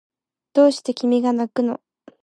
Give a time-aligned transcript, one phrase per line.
[0.53, 1.79] どうして君がなくの